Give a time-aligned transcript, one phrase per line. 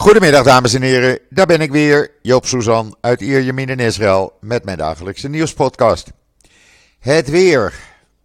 [0.00, 4.64] Goedemiddag dames en heren, daar ben ik weer, Joop Suzan uit Ierjemien in Israël met
[4.64, 6.12] mijn dagelijkse nieuwspodcast.
[6.98, 7.74] Het weer,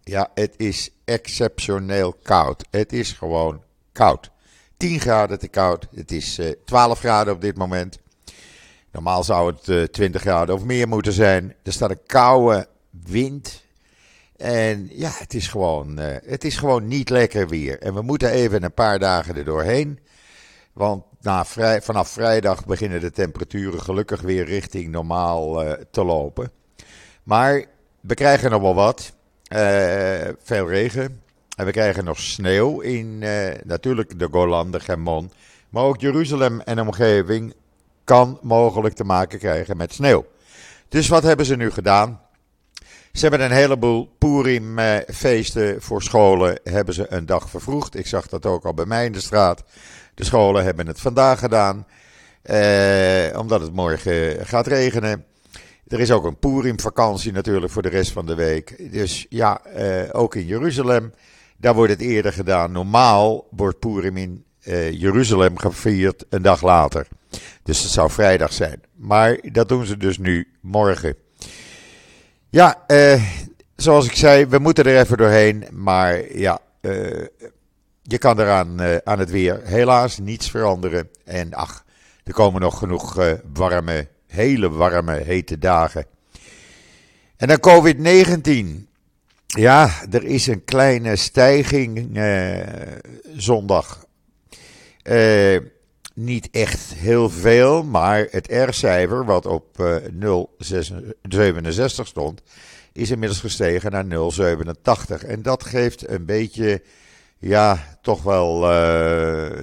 [0.02, 3.62] ja het is exceptioneel koud, het is gewoon
[3.92, 4.30] koud.
[4.76, 7.98] 10 graden te koud, het is uh, 12 graden op dit moment.
[8.92, 11.54] Normaal zou het uh, 20 graden of meer moeten zijn.
[11.62, 13.64] Er staat een koude wind
[14.36, 17.78] en ja, het is gewoon, uh, het is gewoon niet lekker weer.
[17.78, 19.98] En we moeten even een paar dagen er doorheen.
[20.72, 21.04] Want
[21.80, 26.50] vanaf vrijdag beginnen de temperaturen gelukkig weer richting normaal uh, te lopen.
[27.22, 27.64] Maar
[28.00, 29.12] we krijgen nog wel wat.
[29.54, 31.22] Uh, veel regen.
[31.56, 35.32] En we krijgen nog sneeuw in uh, natuurlijk de Golan, de Gemon.
[35.70, 37.54] Maar ook Jeruzalem en omgeving
[38.04, 40.24] kan mogelijk te maken krijgen met sneeuw.
[40.88, 42.20] Dus wat hebben ze nu gedaan?
[43.16, 47.96] Ze hebben een heleboel Purim-feesten voor scholen hebben ze een dag vervroegd.
[47.98, 49.62] Ik zag dat ook al bij mij in de straat.
[50.14, 51.86] De scholen hebben het vandaag gedaan,
[52.42, 55.24] eh, omdat het morgen gaat regenen.
[55.88, 58.92] Er is ook een Purim-vakantie natuurlijk voor de rest van de week.
[58.92, 61.12] Dus ja, eh, ook in Jeruzalem,
[61.56, 62.72] daar wordt het eerder gedaan.
[62.72, 67.06] Normaal wordt Purim in eh, Jeruzalem gevierd een dag later.
[67.62, 68.80] Dus het zou vrijdag zijn.
[68.94, 71.16] Maar dat doen ze dus nu morgen.
[72.50, 73.22] Ja, eh,
[73.76, 75.64] zoals ik zei, we moeten er even doorheen.
[75.72, 77.26] Maar ja, uh,
[78.02, 81.08] je kan eraan uh, aan het weer helaas niets veranderen.
[81.24, 81.84] En ach,
[82.24, 86.06] er komen nog genoeg uh, warme, hele warme, hete dagen.
[87.36, 88.84] En dan COVID-19.
[89.46, 92.58] Ja, er is een kleine stijging uh,
[93.36, 94.04] zondag.
[96.16, 99.66] Niet echt heel veel, maar het R-cijfer, wat op
[100.12, 102.42] 0,67 stond,
[102.92, 104.04] is inmiddels gestegen naar
[105.20, 105.26] 0,87.
[105.26, 106.82] En dat geeft een beetje
[107.38, 108.68] ja, toch wel uh,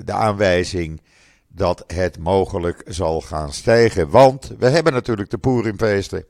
[0.06, 1.02] de aanwijzing
[1.48, 4.10] dat het mogelijk zal gaan stijgen.
[4.10, 6.26] Want we hebben natuurlijk de Poerimfeesten.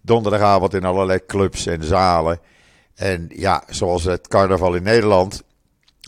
[0.00, 2.40] Donderdagavond in allerlei clubs en zalen.
[2.94, 5.42] En ja, zoals het carnaval in Nederland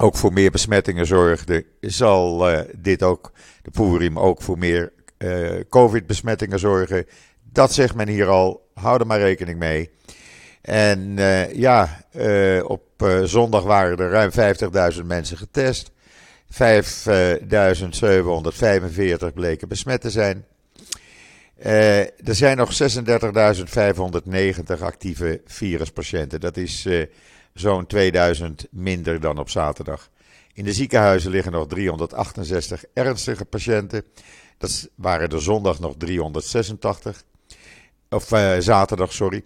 [0.01, 3.33] ook voor meer besmettingen zorgde, zal uh, dit ook,
[3.63, 7.07] de Purim, ook voor meer uh, COVID-besmettingen zorgen.
[7.53, 9.91] Dat zegt men hier al, hou er maar rekening mee.
[10.61, 12.05] En uh, ja,
[12.63, 12.83] op
[13.25, 14.31] zondag waren er ruim
[14.95, 15.91] 50.000 mensen getest.
[16.53, 16.59] 5.745
[19.35, 20.45] bleken besmet te zijn.
[21.57, 22.83] er zijn nog 36.590
[24.81, 26.41] actieve viruspatiënten.
[26.41, 26.87] Dat is
[27.55, 30.11] zo'n 2000 minder dan op zaterdag.
[30.53, 34.05] In de ziekenhuizen liggen nog 368 ernstige patiënten.
[34.59, 37.25] Dat waren er zondag nog 386.
[38.09, 38.25] Of
[38.59, 39.45] zaterdag, sorry.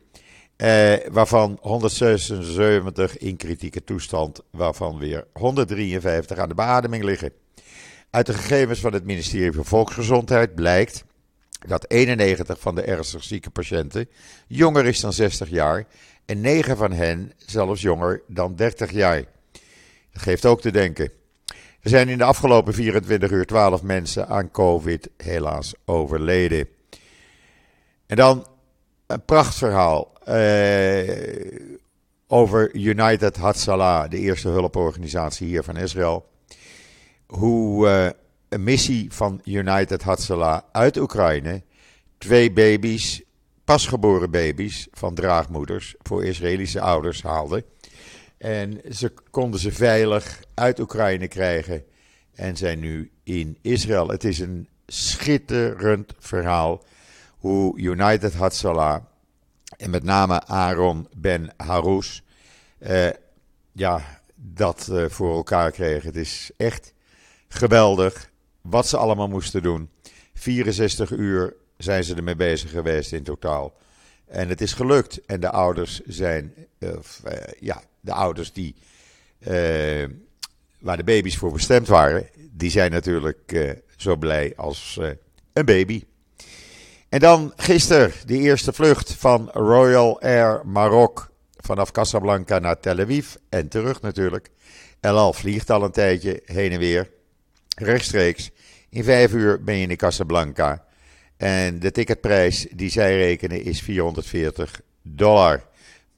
[0.57, 7.33] Eh, waarvan 176 in kritieke toestand, waarvan weer 153 aan de beademing liggen.
[8.11, 11.05] Uit de gegevens van het ministerie van Volksgezondheid blijkt
[11.67, 14.09] dat 91 van de ernstig zieke patiënten
[14.47, 15.87] jonger is dan 60 jaar
[16.28, 19.25] en 9 van hen zelfs jonger dan 30 jaar.
[20.12, 21.11] Dat geeft ook te denken.
[21.81, 26.69] Er zijn in de afgelopen 24 uur 12 mensen aan COVID helaas overleden.
[28.06, 28.47] En dan
[29.06, 31.61] een prachtverhaal uh,
[32.27, 36.28] over United Hatzalah, de eerste hulporganisatie hier van Israël.
[37.27, 38.09] Hoe uh,
[38.49, 41.62] een missie van United Hatzalah uit Oekraïne
[42.19, 43.22] twee baby's,
[43.69, 47.65] pasgeboren baby's van draagmoeders voor Israëlische ouders haalde.
[48.39, 51.84] En ze konden ze veilig uit Oekraïne krijgen
[52.34, 54.09] en zijn nu in Israël.
[54.09, 56.84] Het is een schitterend verhaal
[57.39, 59.03] hoe United Hatzalah
[59.77, 62.23] en met name Aaron Ben Harous,
[62.81, 63.09] uh,
[63.73, 66.07] ja, dat uh, voor elkaar kregen.
[66.07, 66.95] Het is echt
[67.49, 68.31] geweldig
[68.61, 69.91] wat ze allemaal moesten doen.
[70.34, 73.77] 64 uur zijn ze ermee bezig geweest in totaal.
[74.27, 75.25] En het is gelukt.
[75.27, 76.91] En de ouders zijn, uh,
[77.61, 78.75] ja, de ouders die,
[80.81, 84.98] waar de baby's voor bestemd waren, die zijn natuurlijk zo blij als
[85.53, 86.03] een baby.
[87.09, 93.34] En dan gisteren de eerste vlucht van Royal Air Maroc vanaf Casablanca naar Tel Aviv
[93.48, 94.51] en terug natuurlijk.
[95.01, 97.10] El Al vliegt al een tijdje heen en weer,
[97.77, 98.51] rechtstreeks.
[98.89, 100.84] In vijf uur ben je in Casablanca.
[101.39, 105.65] En de ticketprijs die zij rekenen is 440 dollar.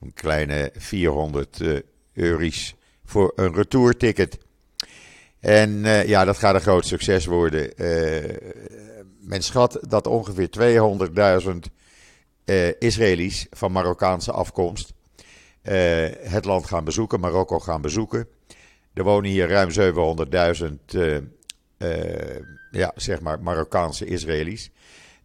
[0.01, 1.79] Een kleine 400 uh,
[2.15, 2.75] euro's
[3.05, 4.39] voor een retourticket.
[5.41, 7.73] En uh, ja, dat gaat een groot succes worden.
[7.77, 8.37] Uh,
[9.21, 10.49] men schat dat ongeveer
[11.45, 11.51] 200.000
[12.45, 14.93] uh, Israëli's van Marokkaanse afkomst
[16.23, 18.29] het land gaan bezoeken, Marokko gaan bezoeken.
[18.95, 21.19] Er wonen hier ruim 700.000 uh,
[22.71, 24.71] ja, zeg maar Marokkaanse Israëli's.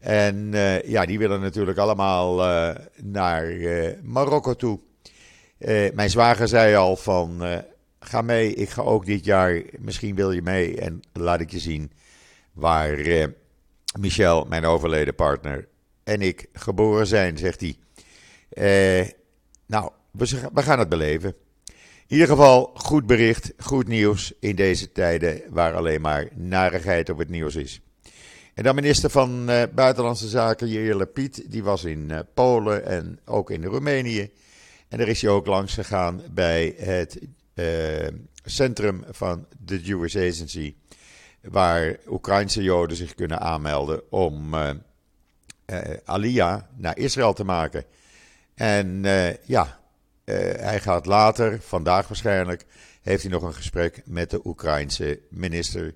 [0.05, 0.51] En
[0.85, 2.35] ja, die willen natuurlijk allemaal
[3.01, 3.53] naar
[4.03, 4.79] Marokko toe.
[5.93, 7.43] mijn zwager zei al van,
[7.99, 11.59] ga mee, ik ga ook dit jaar, misschien wil je mee en laat ik je
[11.59, 11.91] zien
[12.53, 12.97] waar
[13.99, 15.67] Michel, mijn overleden partner,
[16.03, 17.77] en ik geboren zijn, zegt hij.
[18.49, 19.09] Eh,
[19.65, 21.35] nou, we, we gaan het beleven.
[22.07, 27.17] In ieder geval goed bericht, goed nieuws in deze tijden waar alleen maar narigheid op
[27.17, 27.81] het nieuws is.
[28.55, 33.19] En dan minister van uh, Buitenlandse Zaken, Jelle Piet, die was in uh, Polen en
[33.25, 34.31] ook in Roemenië.
[34.87, 37.19] En daar is hij ook langs gegaan bij het
[37.53, 38.07] uh,
[38.43, 40.75] centrum van de Jewish Agency,
[41.41, 44.55] waar Oekraïnse Joden zich kunnen aanmelden om
[46.05, 47.83] Aliyah naar Israël te maken.
[48.53, 49.03] En
[49.45, 49.79] ja,
[50.25, 52.65] hij gaat later, vandaag waarschijnlijk,
[53.01, 55.95] heeft hij nog een gesprek met de Oekraïnse minister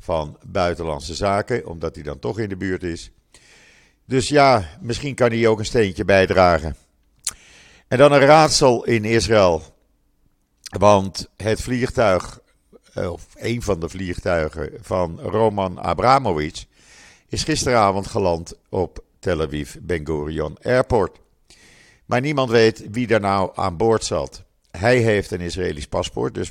[0.00, 3.10] van Buitenlandse Zaken, omdat hij dan toch in de buurt is.
[4.04, 6.76] Dus ja, misschien kan hij ook een steentje bijdragen.
[7.88, 9.62] En dan een raadsel in Israël.
[10.78, 12.40] Want het vliegtuig,
[12.92, 16.64] eh, of een van de vliegtuigen van Roman Abramovich,
[17.28, 21.18] is gisteravond geland op Tel Aviv Ben Gurion Airport.
[22.06, 24.44] Maar niemand weet wie daar nou aan boord zat.
[24.70, 26.50] Hij heeft een Israëlisch paspoort, dus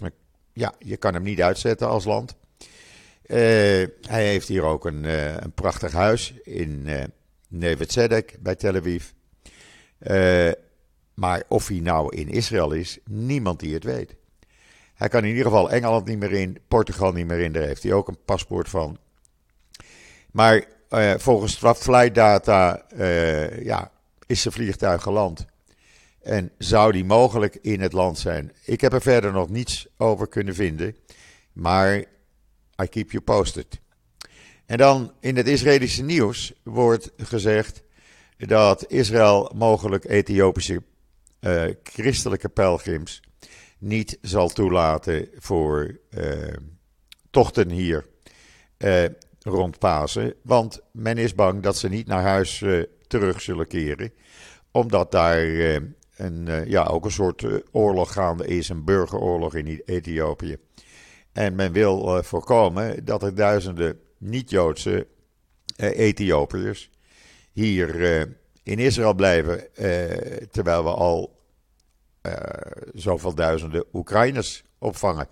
[0.54, 2.36] ja, je kan hem niet uitzetten als land.
[3.30, 3.38] Uh,
[4.08, 7.04] hij heeft hier ook een, uh, een prachtig huis in uh,
[7.48, 9.06] Neve Tzedek bij Tel Aviv.
[11.14, 14.16] maar of hij nou in Israël is, niemand die het weet.
[14.94, 17.84] Hij kan in ieder geval Engeland niet meer in, Portugal niet meer in, daar heeft
[17.84, 18.98] hij ook een paspoort van.
[20.32, 20.66] Maar
[21.18, 22.86] volgens flight data
[23.64, 23.92] ja,
[24.26, 25.46] is zijn vliegtuig geland.
[26.22, 28.52] En zou die mogelijk in het land zijn?
[28.66, 30.96] Ik heb er verder nog niets over kunnen vinden.
[31.54, 32.04] Maar
[32.82, 33.80] I keep you posted.
[34.66, 37.84] En dan in het Israëlische nieuws wordt gezegd
[38.38, 40.84] dat Israël mogelijk Ethiopische
[41.40, 43.22] uh, christelijke pelgrims
[43.78, 46.54] niet zal toelaten voor uh,
[47.30, 48.06] tochten hier
[48.78, 49.06] uh,
[49.40, 50.34] rond Pasen.
[50.44, 52.64] Want men is bang dat ze niet naar huis
[53.08, 54.14] terug zullen keren,
[54.72, 55.44] omdat daar
[56.16, 60.58] een, ja, ook een soort oorlog gaande is, een burgeroorlog in Ethiopië.
[61.40, 65.08] En men wil uh, voorkomen dat er duizenden niet-Joodse
[65.76, 66.90] Ethiopiërs
[67.52, 68.28] hier
[68.64, 69.68] in Israël blijven,
[70.52, 71.40] terwijl we al
[72.94, 75.28] zoveel duizenden Oekraïners opvangen.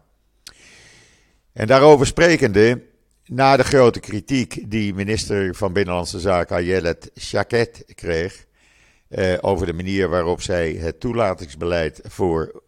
[1.53, 2.81] En daarover sprekende,
[3.25, 8.45] na de grote kritiek die minister van Binnenlandse Zaken Ayelet Shaket kreeg
[9.41, 12.61] over de manier waarop zij het toelatingsbeleid voor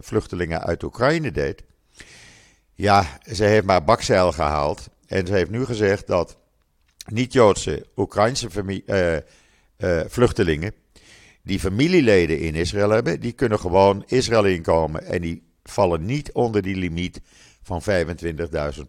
[0.00, 1.66] vluchtelingen uit Oekraïne deed.
[2.80, 4.88] Ja, ze heeft maar bakzeil gehaald.
[5.06, 6.38] En ze heeft nu gezegd dat
[7.06, 8.48] niet-Joodse Oekraïnse
[9.76, 10.72] uh, vluchtelingen
[11.42, 15.04] die familieleden in Israël hebben, die kunnen gewoon Israël inkomen.
[15.04, 17.20] En die vallen niet onder die limiet
[17.62, 18.82] van 25.000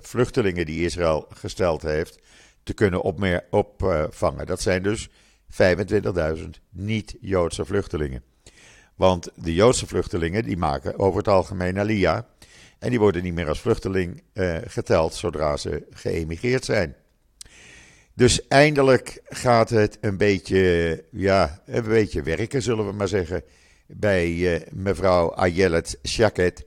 [0.00, 2.18] vluchtelingen die Israël gesteld heeft
[2.62, 3.02] te kunnen
[3.50, 4.46] opvangen.
[4.46, 8.22] Dat zijn dus 25.000 niet-Joodse vluchtelingen.
[8.94, 12.22] Want de Joodse vluchtelingen die maken over het algemeen Aliyah.
[12.78, 16.94] En die worden niet meer als vluchteling uh, geteld zodra ze geëmigreerd zijn.
[18.14, 23.42] Dus eindelijk gaat het een beetje, ja, een beetje werken, zullen we maar zeggen,
[23.86, 26.66] bij uh, mevrouw Ayelet Shaket.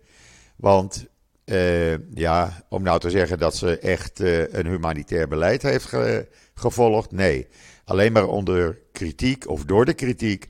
[0.55, 1.07] Want
[1.45, 7.11] uh, ja, om nou te zeggen dat ze echt een humanitair beleid heeft ge gevolgd,
[7.11, 7.47] nee
[7.89, 10.49] alleen maar onder kritiek of door de kritiek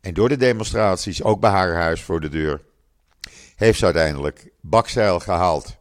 [0.00, 2.60] en door de demonstraties, ook bij haar huis voor de deur,
[3.56, 5.76] heeft ze uiteindelijk bakzeil gehaald.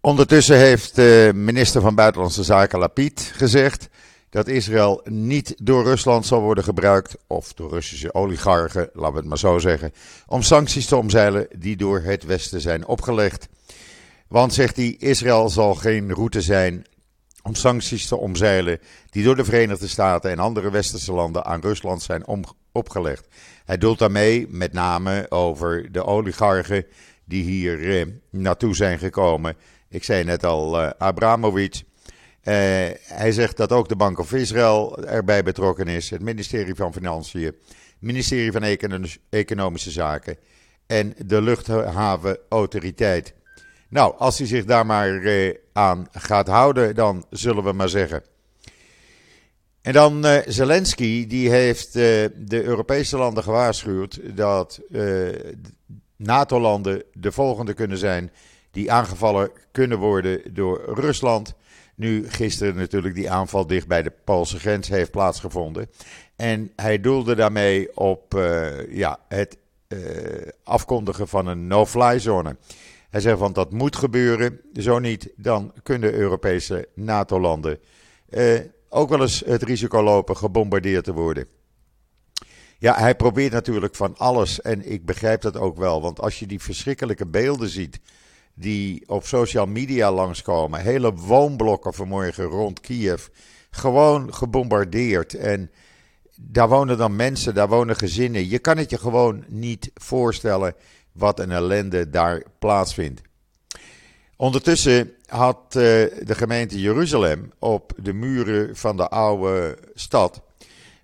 [0.00, 3.88] Ondertussen heeft de minister van Buitenlandse Zaken Lapid gezegd
[4.30, 9.28] dat Israël niet door Rusland zal worden gebruikt, of door Russische oligarchen, laten we het
[9.28, 9.92] maar zo zeggen,
[10.26, 13.48] om sancties te omzeilen die door het Westen zijn opgelegd.
[14.28, 16.86] Want, zegt hij, Israël zal geen route zijn
[17.46, 18.78] om sancties te omzeilen
[19.10, 22.24] die door de Verenigde Staten en andere westerse landen aan Rusland zijn
[22.72, 23.26] opgelegd.
[23.64, 26.86] Hij doelt daarmee met name over de oligarchen
[27.24, 29.56] die hier eh, naartoe zijn gekomen.
[29.88, 31.74] Ik zei net al uh, Abramovic.
[31.74, 31.84] Uh,
[33.02, 37.44] hij zegt dat ook de Bank of Israël erbij betrokken is, het ministerie van Financiën,
[37.44, 37.56] het
[37.98, 38.62] ministerie van
[39.30, 40.36] Economische Zaken
[40.86, 43.34] en de luchthavenautoriteit.
[43.88, 48.22] Nou, als hij zich daar maar eh, aan gaat houden, dan zullen we maar zeggen.
[49.82, 52.02] En dan uh, Zelensky, die heeft uh,
[52.36, 54.80] de Europese landen gewaarschuwd dat
[56.16, 58.30] NATO-landen de volgende kunnen zijn
[58.70, 61.54] die aangevallen kunnen worden door Rusland.
[61.94, 65.90] Nu gisteren natuurlijk die aanval dicht bij de Poolse grens heeft plaatsgevonden.
[66.36, 68.34] En hij doelde daarmee op
[68.88, 69.58] ja, het
[70.64, 72.56] afkondigen van een no-fly zone.
[73.16, 74.60] Hij zegt van dat moet gebeuren.
[74.72, 77.78] Zo niet, dan kunnen Europese NATO-landen
[78.30, 81.46] uh, ook wel eens het risico lopen gebombardeerd te worden.
[82.78, 86.02] Ja, hij probeert natuurlijk van alles en ik begrijp dat ook wel.
[86.02, 88.00] Want als je die verschrikkelijke beelden ziet
[88.54, 93.26] die op social media langskomen, hele woonblokken vanmorgen rond Kiev,
[93.70, 95.34] gewoon gebombardeerd.
[95.34, 95.70] En
[96.40, 98.48] daar wonen dan mensen, daar wonen gezinnen.
[98.48, 100.74] Je kan het je gewoon niet voorstellen
[101.16, 103.22] wat een ellende daar plaatsvindt.
[104.36, 105.82] Ondertussen had uh,
[106.22, 110.42] de gemeente Jeruzalem op de muren van de oude stad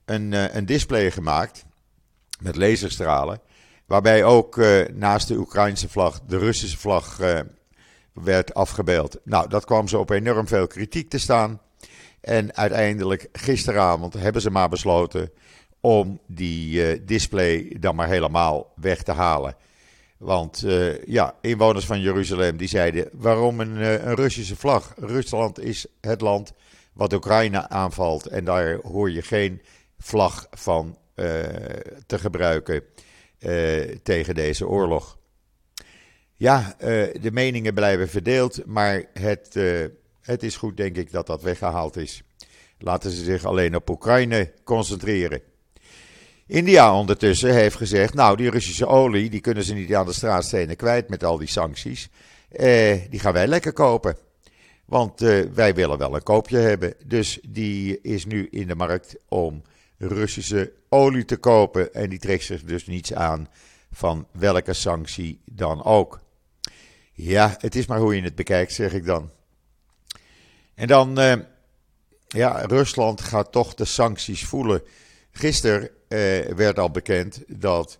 [0.05, 1.65] een, uh, een display gemaakt
[2.41, 3.41] met laserstralen.
[3.87, 7.21] Waarbij ook uh, naast de Oekraïnse vlag de Russische vlag
[8.13, 9.19] werd afgebeeld.
[9.25, 11.61] Nou, dat kwam zo op enorm veel kritiek te staan.
[12.21, 15.31] En uiteindelijk gisteravond hebben ze maar besloten
[15.81, 19.57] om die display dan maar helemaal weg te halen.
[20.23, 24.95] Want uh, ja, inwoners van Jeruzalem die zeiden: waarom een, uh, een, Russische vlag?
[24.97, 26.53] Rusland is het land
[26.93, 29.63] wat Oekraïne aanvalt en daar hoor je geen
[29.99, 31.27] vlag van uh,
[32.07, 32.83] te gebruiken
[34.03, 35.19] tegen deze oorlog.
[36.35, 36.75] Ja,
[37.21, 39.55] de meningen blijven verdeeld, maar het,
[40.21, 42.23] het is goed denk ik dat dat weggehaald is.
[42.79, 45.52] Laten ze zich alleen op Oekraïne concentreren.
[46.47, 50.77] India ondertussen heeft gezegd, nou die Russische olie, die kunnen ze niet aan de straatstenen
[50.77, 52.09] kwijt met al die sancties.
[52.49, 54.17] Eh, die gaan wij lekker kopen.
[54.85, 56.95] Want eh, wij willen wel een koopje hebben.
[57.07, 59.63] Dus die is nu in de markt om
[59.99, 61.95] Russische olie te kopen.
[61.95, 63.49] En die trekt zich dus niets aan
[63.93, 66.21] van welke sanctie dan ook.
[67.13, 69.31] Ja, het is maar hoe je het bekijkt, zeg ik dan.
[70.75, 71.35] En dan, eh,
[72.29, 74.83] ja, Rusland gaat toch de sancties voelen.
[75.31, 75.91] Gisteren
[76.55, 77.99] werd al bekend dat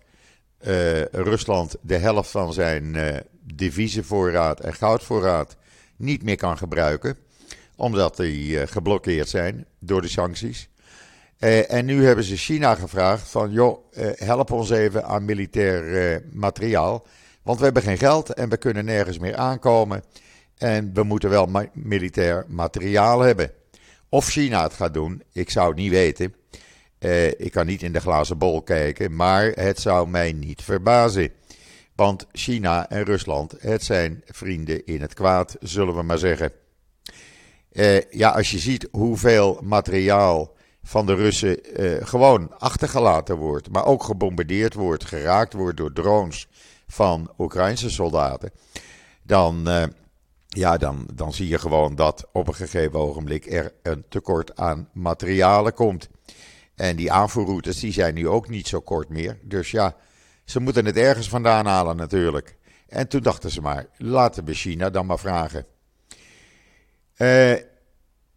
[0.57, 3.15] eh, Rusland de helft van zijn uh,
[3.55, 5.55] deviezenvoorraad en goudvoorraad
[5.95, 7.17] niet meer kan gebruiken,
[7.75, 10.69] omdat die geblokkeerd zijn door de sancties.
[11.67, 17.05] en nu hebben ze China gevraagd van, joh, help ons even aan militair materiaal,
[17.43, 20.03] want we hebben geen geld en we kunnen nergens meer aankomen.
[20.57, 23.51] En we moeten wel militair materiaal hebben.
[24.09, 26.35] Of China het gaat doen, ik zou het niet weten.
[27.03, 31.31] Uh, ik kan niet in de glazen bol kijken, maar het zou mij niet verbazen.
[31.95, 36.51] Want China en Rusland, het zijn vrienden in het kwaad, zullen we maar zeggen.
[37.71, 43.85] Uh, ja, als je ziet hoeveel materiaal van de Russen uh, gewoon achtergelaten wordt, maar
[43.85, 46.47] ook gebombardeerd wordt, geraakt wordt door drones
[46.87, 48.51] van Oekraïnse soldaten,
[49.23, 49.67] dan,
[50.47, 54.89] ja, dan, dan zie je gewoon dat op een gegeven ogenblik er een tekort aan
[54.93, 56.09] materialen komt.
[56.75, 59.37] En die aanvoerroutes die zijn nu ook niet zo kort meer.
[59.41, 59.95] Dus ja,
[60.45, 62.55] ze moeten het ergens vandaan halen natuurlijk.
[62.87, 65.65] En toen dachten ze maar, laten we China dan maar vragen.
[67.17, 67.53] Uh,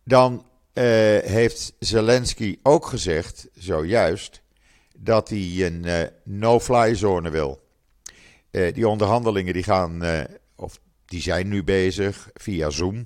[0.05, 0.85] dan uh,
[1.19, 4.43] heeft Zelensky ook gezegd, zojuist,
[4.97, 7.65] dat hij een uh, no-fly zone wil.
[8.51, 10.03] die onderhandelingen die gaan,
[10.57, 13.05] of die zijn nu bezig via Zoom.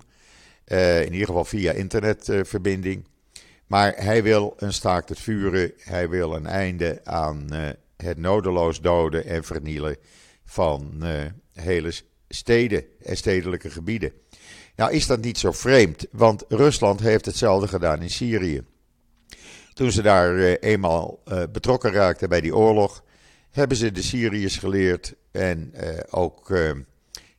[0.65, 3.05] in ieder geval via internetverbinding.
[3.71, 5.73] Maar hij wil een staakt het vuren.
[5.79, 9.97] Hij wil een einde aan uh, het nodeloos doden en vernielen
[10.45, 11.11] van uh,
[11.53, 11.93] hele
[12.29, 14.13] steden en stedelijke gebieden.
[14.77, 18.63] Nou is dat niet zo vreemd, want Rusland heeft hetzelfde gedaan in Syrië.
[19.73, 21.23] Toen ze daar uh, eenmaal
[21.53, 23.05] betrokken raakten bij die oorlog,
[23.51, 25.75] hebben ze de Syriërs geleerd en
[26.11, 26.53] ook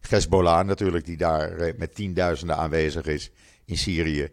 [0.09, 3.31] Hezbollah natuurlijk, die daar met tienduizenden aanwezig is
[3.65, 4.31] in Syrië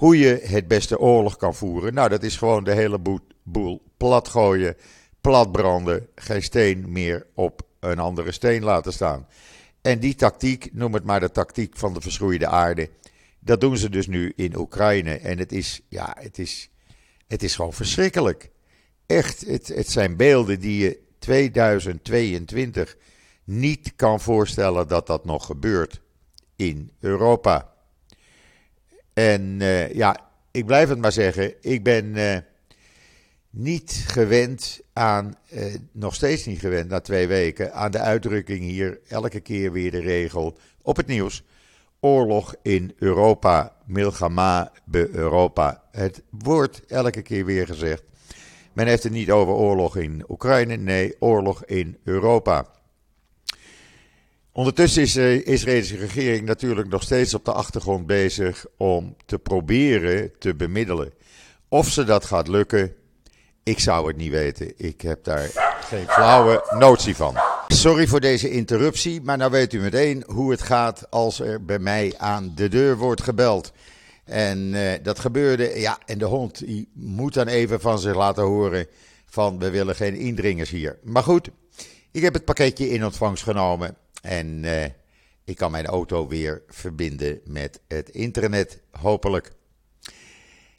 [0.00, 1.94] hoe je het beste oorlog kan voeren.
[1.94, 3.00] Nou, dat is gewoon de hele
[3.42, 4.76] boel platgooien,
[5.20, 9.26] platbranden, geen steen meer op een andere steen laten staan.
[9.82, 12.90] En die tactiek, noem het maar de tactiek van de verschroeide aarde,
[13.40, 15.14] dat doen ze dus nu in Oekraïne.
[15.14, 16.70] En het is, ja, het is,
[17.26, 18.50] het is gewoon verschrikkelijk.
[19.06, 22.96] Echt, het, het zijn beelden die je 2022
[23.44, 26.00] niet kan voorstellen dat dat nog gebeurt
[26.56, 27.69] in Europa.
[29.20, 30.16] En uh, ja,
[30.50, 31.54] ik blijf het maar zeggen.
[31.60, 32.36] Ik ben uh,
[33.50, 39.00] niet gewend aan, uh, nog steeds niet gewend na twee weken, aan de uitdrukking hier
[39.08, 41.44] elke keer weer de regel op het nieuws.
[42.00, 45.82] Oorlog in Europa, Milgama be Europa.
[45.90, 48.02] Het wordt elke keer weer gezegd.
[48.72, 52.66] Men heeft het niet over oorlog in Oekraïne, nee, oorlog in Europa.
[54.60, 60.32] Ondertussen is de Israëlische regering natuurlijk nog steeds op de achtergrond bezig om te proberen
[60.38, 61.12] te bemiddelen.
[61.68, 62.94] Of ze dat gaat lukken,
[63.62, 64.72] ik zou het niet weten.
[64.76, 65.50] Ik heb daar
[65.80, 67.36] geen flauwe notie van.
[67.68, 71.78] Sorry voor deze interruptie, maar nou weet u meteen hoe het gaat als er bij
[71.78, 73.72] mij aan de deur wordt gebeld.
[74.24, 78.42] En uh, dat gebeurde, ja, en de hond die moet dan even van zich laten
[78.42, 78.86] horen
[79.26, 80.98] van we willen geen indringers hier.
[81.02, 81.50] Maar goed,
[82.10, 84.84] ik heb het pakketje in ontvangst genomen en uh,
[85.44, 89.52] ik kan mijn auto weer verbinden met het internet, hopelijk.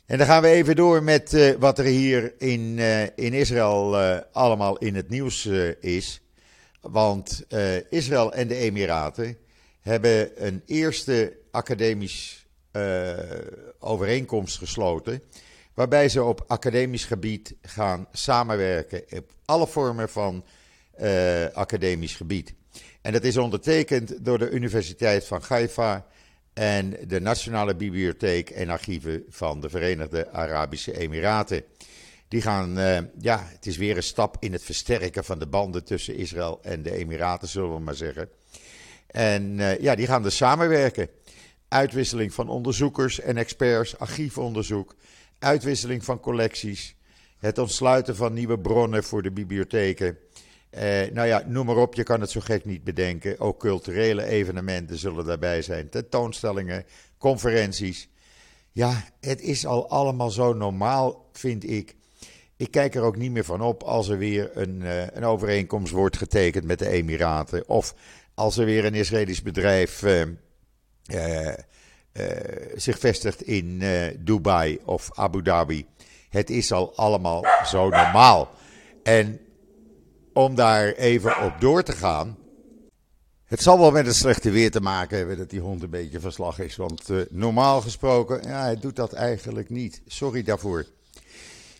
[0.05, 3.95] En dan gaan we even door met uh, wat er hier in, uh, in Israël
[4.31, 5.45] allemaal in het nieuws
[5.79, 6.21] is.
[6.81, 7.45] Want
[7.89, 9.37] Israël en de Emiraten
[9.79, 12.45] hebben een eerste academisch
[13.79, 15.21] overeenkomst gesloten.
[15.73, 20.45] Waarbij ze op academisch gebied gaan samenwerken op alle vormen van
[21.53, 22.53] academisch gebied.
[23.01, 26.05] En dat is ondertekend door de Universiteit van Haifa
[26.53, 31.63] en de Nationale Bibliotheek en Archieven van de Verenigde Arabische Emiraten.
[32.27, 35.83] Die gaan, uh, ja, het is weer een stap in het versterken van de banden
[35.83, 38.29] tussen Israël en de Emiraten, zullen we maar zeggen.
[39.07, 41.09] En uh, ja, die gaan dus samenwerken.
[41.67, 44.95] Uitwisseling van onderzoekers en experts, archiefonderzoek,
[45.39, 46.95] uitwisseling van collecties,
[47.39, 50.17] het ontsluiten van nieuwe bronnen voor de bibliotheken.
[50.71, 53.39] Eh, nou ja, noem maar op, je kan het zo gek niet bedenken.
[53.39, 55.89] Ook culturele evenementen zullen daarbij zijn.
[55.89, 56.85] Tentoonstellingen,
[57.17, 58.09] conferenties.
[58.71, 61.95] Ja, het is al allemaal zo normaal, vind ik.
[62.57, 65.93] Ik kijk er ook niet meer van op als er weer een, uh, een overeenkomst
[65.93, 67.69] wordt getekend met de Emiraten.
[67.69, 67.95] Of
[68.33, 70.21] als er weer een Israëlisch bedrijf uh,
[72.75, 73.83] zich vestigt in
[74.19, 75.85] Dubai of Abu Dhabi.
[76.29, 78.51] Het is al allemaal zo normaal.
[79.03, 79.39] En
[80.33, 82.37] om daar even op door te gaan.
[83.51, 86.19] Het zal wel met het slechte weer te maken hebben dat die hond een beetje
[86.19, 86.75] verslag is.
[86.75, 90.01] Want uh, normaal gesproken, ja, hij doet dat eigenlijk niet.
[90.07, 90.85] Sorry daarvoor.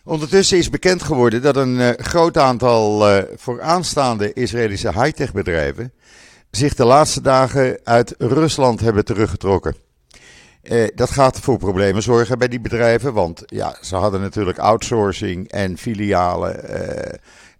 [0.04, 5.92] Ondertussen is bekend geworden dat een uh, groot aantal uh, vooraanstaande Israëlische high-tech bedrijven
[6.50, 9.76] zich de laatste dagen uit Rusland hebben teruggetrokken.
[10.94, 15.78] dat gaat voor problemen zorgen bij die bedrijven, want ja, ze hadden natuurlijk outsourcing en
[15.78, 16.60] filialen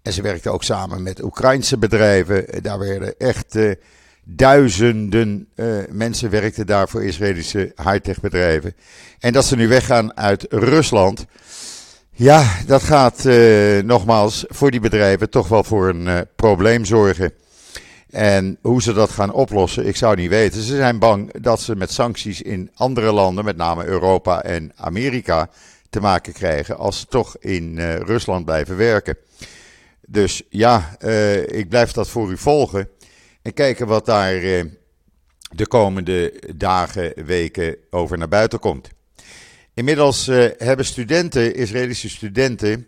[0.03, 2.63] en ze werkte ook samen met Oekraïnse bedrijven.
[2.63, 3.73] Daar werden echt uh,
[4.25, 8.75] duizenden uh, mensen werkten daar voor Israëlische high-tech bedrijven.
[9.19, 11.27] En dat ze nu weggaan uit Rusland.
[12.11, 17.33] Ja, dat gaat uh, nogmaals voor die bedrijven toch wel voor een probleem zorgen.
[18.11, 20.63] En hoe ze dat gaan oplossen, ik zou niet weten.
[20.63, 25.49] Ze zijn bang dat ze met sancties in andere landen, met name Europa en Amerika,
[25.91, 29.17] te maken krijgen als ze toch in Rusland blijven werken.
[30.07, 32.89] Dus ja, uh, ik blijf dat voor u volgen.
[33.43, 34.65] En kijken wat daar uh,
[35.51, 38.89] de komende dagen, weken over naar buiten komt.
[39.75, 42.87] Inmiddels uh, hebben studenten, Israëlische studenten,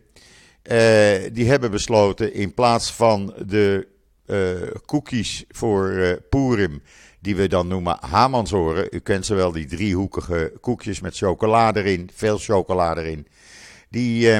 [1.32, 3.86] die hebben besloten in plaats van de
[4.86, 6.82] cookies voor Purim,
[7.20, 8.88] die we dan noemen Hamansoren.
[8.90, 13.26] U kent ze wel, die driehoekige koekjes met chocolade erin, veel chocolade erin.
[13.90, 14.30] Die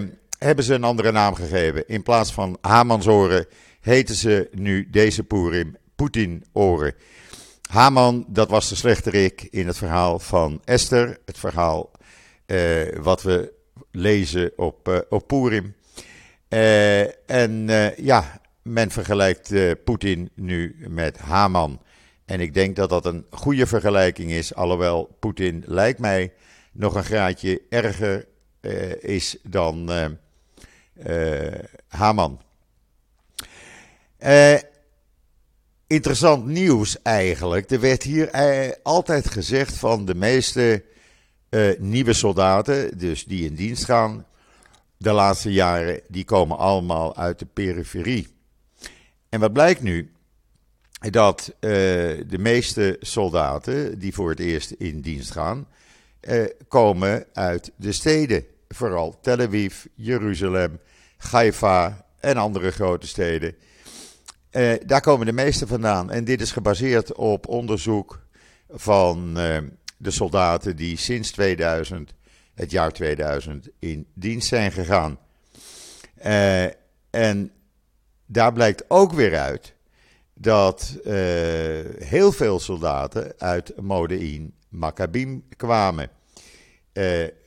[0.45, 1.89] hebben ze een andere naam gegeven.
[1.89, 3.47] In plaats van Hamansoren
[3.81, 6.95] heten ze nu deze Purim Poetin-oren.
[7.71, 11.19] Haman, dat was de slechterik in het verhaal van Esther.
[11.25, 11.91] Het verhaal
[12.47, 13.53] uh, wat we
[13.91, 15.75] lezen op, uh, op Purim.
[16.49, 19.53] Uh, en ja, men vergelijkt
[19.85, 21.81] Poetin nu met Haman.
[22.25, 24.55] En ik denk dat dat een goede vergelijking is.
[24.55, 26.33] Alhoewel Poetin lijkt mij
[26.73, 28.27] nog een graadje erger
[29.01, 29.91] is dan
[31.89, 32.41] Haman.
[34.25, 34.59] Uh,
[35.87, 37.71] interessant nieuws eigenlijk.
[37.71, 40.85] Er werd hier uh, altijd gezegd van de meeste
[41.79, 44.27] nieuwe soldaten, dus die in dienst gaan,
[44.97, 48.29] de laatste jaren, die komen allemaal uit de periferie.
[49.29, 50.13] En wat blijkt nu?
[51.11, 55.67] Dat de meeste soldaten die voor het eerst in dienst gaan,
[56.69, 60.81] komen uit de steden vooral Tel Aviv, Jeruzalem,
[61.17, 63.55] Haifa en andere grote steden.
[64.51, 66.11] Uh, daar komen de meeste vandaan.
[66.11, 68.23] En dit is gebaseerd op onderzoek
[68.71, 69.59] van uh,
[69.97, 72.15] de soldaten die sinds 2000,
[72.55, 75.19] het jaar 2000, in dienst zijn gegaan.
[76.27, 76.65] Uh,
[77.11, 77.53] en
[78.27, 79.75] daar blijkt ook weer uit
[80.35, 80.99] dat
[81.99, 86.11] heel veel soldaten uit Modein Maccabim kwamen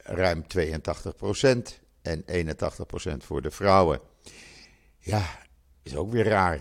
[0.07, 0.65] ruim 82%
[2.01, 2.25] en 81%
[3.17, 3.99] voor de vrouwen.
[4.99, 5.23] Ja,
[5.83, 6.59] is ook weer raar.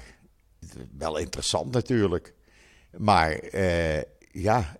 [0.98, 2.34] Wel interessant natuurlijk.
[2.96, 3.40] Maar
[4.32, 4.76] ja,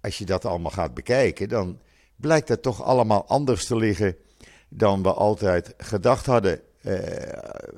[0.00, 1.80] als je dat allemaal gaat bekijken, dan
[2.16, 4.16] blijkt het toch allemaal anders te liggen
[4.68, 6.60] dan we altijd gedacht hadden.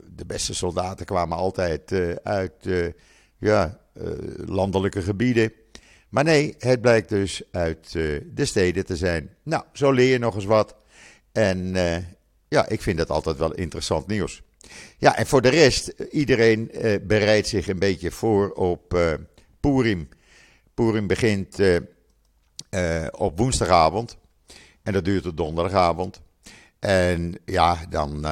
[0.06, 2.68] de beste soldaten kwamen altijd uit
[3.38, 3.80] ja,
[4.46, 5.52] landelijke gebieden.
[6.08, 9.34] Maar nee, het blijkt dus uit de steden te zijn.
[9.42, 10.76] Nou, zo leer je nog eens wat.
[11.32, 11.74] En
[12.48, 14.42] ja, ik vind dat altijd wel interessant nieuws.
[14.98, 18.98] Ja, en voor de rest, iedereen uh, bereidt zich een beetje voor op
[19.60, 20.08] Purim.
[20.74, 21.58] Purim begint
[23.10, 24.16] op woensdagavond
[24.82, 26.20] en dat duurt tot donderdagavond.
[26.78, 28.26] En ja, dan,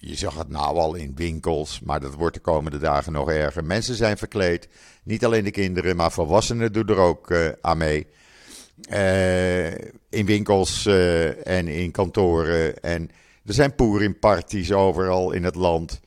[0.00, 3.64] je zag het nou al in winkels, maar dat wordt de komende dagen nog erger.
[3.64, 4.68] Mensen zijn verkleed,
[5.02, 8.06] niet alleen de kinderen, maar volwassenen doen er ook aan mee.
[10.08, 10.86] in winkels
[11.44, 13.10] en in kantoren en
[13.44, 16.00] er zijn Purim-parties overal in het land.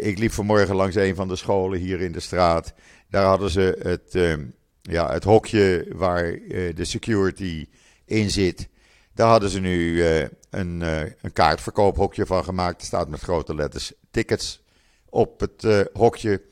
[0.00, 2.74] Ik liep vanmorgen langs een van de scholen hier in de straat.
[3.10, 4.38] Daar hadden ze het,
[4.82, 6.38] ja, het hokje waar
[6.74, 7.66] de security
[8.04, 8.68] in zit.
[9.14, 10.04] Daar hadden ze nu
[10.50, 12.80] een, een kaartverkoophokje van gemaakt.
[12.80, 14.62] Er staat met grote letters tickets
[15.08, 16.42] op het hokje.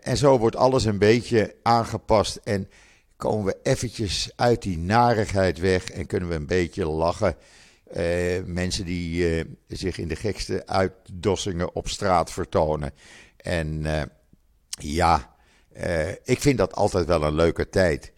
[0.00, 2.36] en zo wordt alles een beetje aangepast.
[2.36, 2.68] En
[3.16, 7.36] komen we eventjes uit die narigheid weg en kunnen we een beetje lachen
[8.44, 12.92] mensen die zich in de gekste uitdossingen op straat vertonen.
[13.36, 13.84] En
[14.68, 15.34] ja,
[16.24, 18.11] ik vind dat altijd wel een leuke tijd.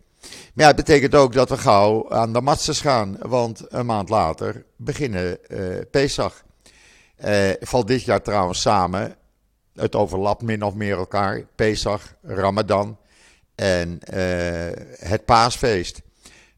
[0.54, 3.16] Maar het betekent ook dat we gauw aan de matzes gaan.
[3.20, 5.38] Want een maand later beginnen
[5.90, 6.44] Pesach.
[7.60, 9.16] valt dit jaar trouwens samen.
[9.74, 11.46] Het overlapt min of meer elkaar.
[11.54, 12.98] Pesach, Ramadan
[13.54, 13.98] en
[14.98, 16.02] het paasfeest.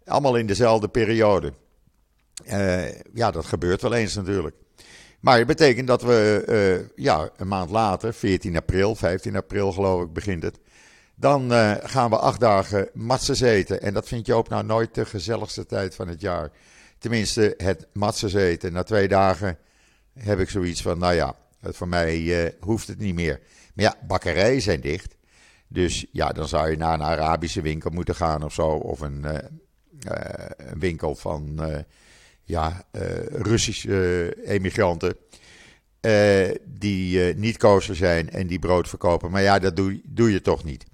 [0.04, 1.52] Allemaal in dezelfde periode.
[2.44, 4.56] Uh, ja, dat gebeurt wel eens natuurlijk.
[5.20, 10.02] Maar het betekent dat we uh, ja, een maand later, 14 april, 15 april geloof
[10.02, 10.58] ik begint het.
[11.18, 13.82] Dan uh, gaan we acht dagen matzes eten.
[13.82, 16.50] En dat vind je ook nou nooit de gezelligste tijd van het jaar.
[16.98, 18.72] Tenminste, het matzes eten.
[18.72, 19.58] Na twee dagen
[20.18, 23.40] heb ik zoiets van, nou ja, voor mij hoeft het niet meer.
[23.74, 25.16] Maar ja, bakkerijen zijn dicht.
[25.68, 28.66] Dus ja, dan zou je naar een Arabische winkel moeten gaan of zo.
[28.68, 29.24] Of een,
[30.56, 31.60] een winkel van
[32.42, 32.84] ja,
[33.30, 35.16] Russische emigranten.
[36.64, 39.30] Die niet kosher zijn en die brood verkopen.
[39.30, 40.84] Maar ja, dat doe, doe je toch niet.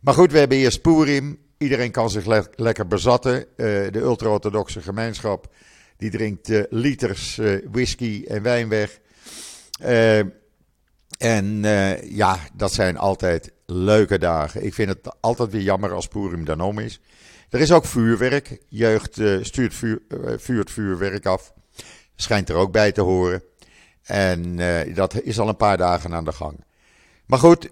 [0.00, 1.38] Maar goed, we hebben eerst Purim.
[1.58, 3.46] Iedereen kan zich le lekker bezatten.
[3.56, 5.54] de ultra-orthodoxe gemeenschap
[5.96, 9.00] die drinkt liters whisky en wijn weg.
[11.18, 11.62] en
[12.08, 14.64] ja, dat zijn altijd leuke dagen.
[14.64, 17.00] Ik vind het altijd weer jammer als Purim dan om is.
[17.50, 18.58] Er is ook vuurwerk.
[18.68, 20.02] Jeugd stuurt vuur,
[20.36, 21.52] vuurt vuurwerk af.
[22.16, 23.42] Schijnt er ook bij te horen.
[24.02, 24.56] En
[24.94, 26.64] dat is al een paar dagen aan de gang.
[27.26, 27.70] Maar goed,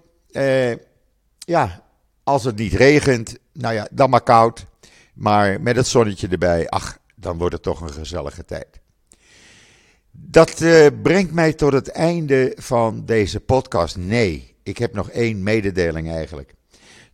[1.39, 1.83] ja,
[2.23, 4.65] als het niet regent, nou ja, dan maar koud.
[5.13, 8.79] Maar met het zonnetje erbij, ach, dan wordt het toch een gezellige tijd.
[10.11, 10.63] Dat
[11.01, 13.97] brengt mij tot het einde van deze podcast.
[13.97, 16.53] Nee, ik heb nog één mededeling eigenlijk.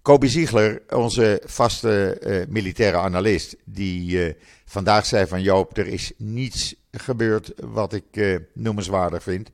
[0.01, 4.33] Kobi Ziegler, onze vaste uh, militaire analist, die uh,
[4.65, 9.51] vandaag zei van Joop, er is niets gebeurd wat ik noemenswaardig vind.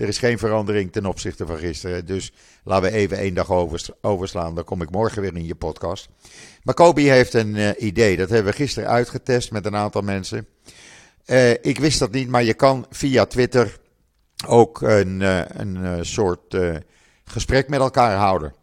[0.00, 2.06] Er is geen verandering ten opzichte van gisteren.
[2.06, 2.32] Dus
[2.64, 3.50] laten we even één dag
[4.00, 4.54] overslaan.
[4.54, 6.08] Dan kom ik morgen weer in je podcast.
[6.62, 8.16] Maar Kobi heeft een idee.
[8.16, 10.46] Dat hebben we gisteren uitgetest met een aantal mensen.
[11.60, 13.78] ik wist dat niet, maar je kan via Twitter
[14.46, 15.20] ook een,
[15.60, 16.56] een soort
[17.24, 18.54] gesprek met elkaar houden.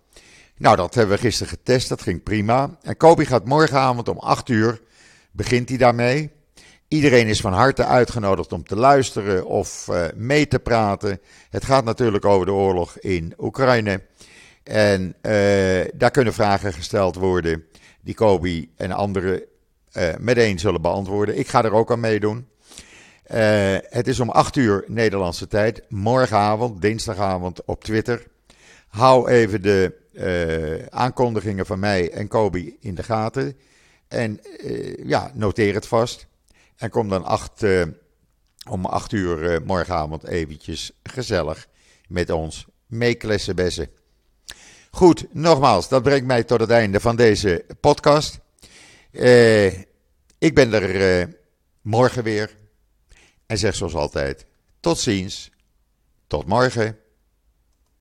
[0.57, 2.77] Nou, dat hebben we gisteren getest, dat ging prima.
[2.81, 4.81] En Kobi gaat morgenavond om 8 uur,
[5.31, 6.31] begint hij daarmee.
[6.87, 11.19] Iedereen is van harte uitgenodigd om te luisteren of uh, mee te praten.
[11.49, 14.01] Het gaat natuurlijk over de oorlog in Oekraïne.
[14.63, 17.65] En uh, daar kunnen vragen gesteld worden
[18.01, 19.43] die Kobi en anderen
[19.93, 21.37] uh, meteen zullen beantwoorden.
[21.37, 22.47] Ik ga er ook aan meedoen.
[23.89, 28.27] het is om 8 uur Nederlandse tijd, morgenavond, dinsdagavond op Twitter.
[28.87, 29.95] Hou even de
[30.89, 33.57] aankondigingen van mij en Kobi in de gaten.
[34.07, 34.39] En
[35.03, 36.27] ja, noteer het vast.
[36.77, 37.85] En kom dan acht, uh,
[38.69, 41.67] om acht uur morgenavond eventjes gezellig
[42.07, 43.89] met ons meeklessen bessen.
[44.91, 48.39] Goed, nogmaals, dat brengt mij tot het einde van deze podcast.
[50.37, 51.29] ik ben er
[51.81, 52.57] morgen weer.
[53.45, 54.45] En zeg zoals altijd,
[54.79, 55.51] tot ziens,
[56.27, 56.97] tot morgen.